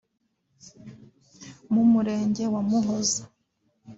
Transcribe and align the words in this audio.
mu 1.73 1.83
murenge 1.91 2.43
wa 2.53 2.61
Muhoza 2.69 3.21